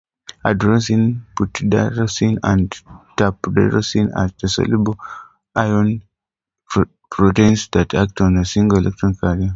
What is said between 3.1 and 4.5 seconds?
terpredoxin are